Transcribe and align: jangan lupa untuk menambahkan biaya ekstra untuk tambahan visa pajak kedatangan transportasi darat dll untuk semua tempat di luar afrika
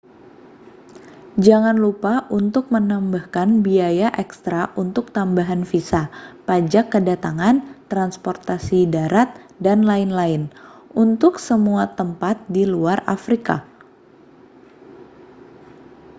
jangan 1.45 1.75
lupa 1.85 2.13
untuk 2.39 2.65
menambahkan 2.75 3.49
biaya 3.67 4.07
ekstra 4.23 4.63
untuk 4.83 5.05
tambahan 5.17 5.61
visa 5.71 6.03
pajak 6.49 6.85
kedatangan 6.93 7.55
transportasi 7.91 8.79
darat 8.95 9.29
dll 9.61 10.49
untuk 11.03 11.33
semua 11.47 11.83
tempat 11.99 12.35
di 12.55 12.63
luar 12.73 12.97
afrika 13.15 13.57